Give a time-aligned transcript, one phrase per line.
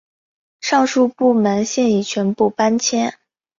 [0.61, 3.19] 上述部门现已全部搬迁。